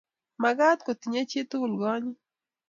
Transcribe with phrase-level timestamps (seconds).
[0.41, 2.19] Makaat kotinye chi tukul konyit.